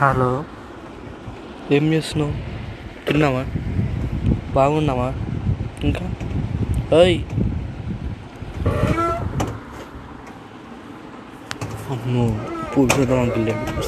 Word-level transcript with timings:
Hello. 0.00 0.44
ఏం 1.70 1.84
చేస్తున్నావు? 1.92 2.32
తిన్నావా? 3.06 3.42
బాగున్నావా? 4.52 5.08
ఇంకా? 5.82 6.06
ఓయ్ 6.96 7.18
అమ్మో 11.90 12.26
పూల్ 12.72 12.90
అంకుల్ 13.20 13.50